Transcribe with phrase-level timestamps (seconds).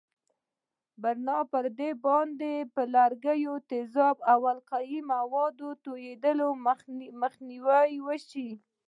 [1.01, 2.41] بنا پر دې باید
[2.73, 6.47] پر لرګیو د تیزابونو او القلي موادو توېدلو
[7.21, 8.49] مخنیوی وشي.